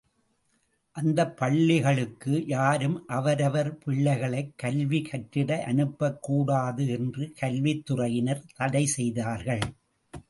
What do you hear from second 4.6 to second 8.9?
கல்வி கற்றிட அனுப்பக் கூடாது என்று கல்வித்துறையினர் தடை